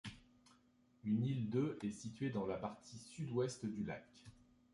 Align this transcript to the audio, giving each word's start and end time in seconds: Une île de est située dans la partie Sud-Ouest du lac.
Une 1.03 1.23
île 1.23 1.51
de 1.51 1.77
est 1.83 1.91
située 1.91 2.31
dans 2.31 2.47
la 2.47 2.57
partie 2.57 2.97
Sud-Ouest 2.97 3.67
du 3.67 3.83
lac. 3.83 4.07